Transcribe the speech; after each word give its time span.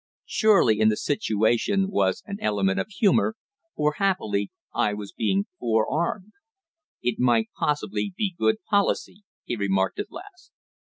Surely 0.25 0.79
in 0.79 0.89
the 0.89 0.97
situation 0.97 1.91
was 1.91 2.23
an 2.25 2.39
element 2.41 2.79
of 2.79 2.87
humour, 2.89 3.35
for, 3.75 3.93
happily, 3.99 4.49
I 4.73 4.95
was 4.95 5.13
being 5.15 5.45
forearmed. 5.59 6.31
"It 7.03 7.19
might 7.19 7.49
possibly 7.55 8.11
be 8.17 8.33
good 8.35 8.55
policy," 8.67 9.21
he 9.45 9.55
remarked 9.55 9.99
at 9.99 10.11
last. 10.11 10.53